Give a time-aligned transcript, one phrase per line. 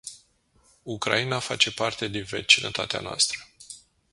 [0.83, 3.39] Ucraina face parte din vecinătatea noastră.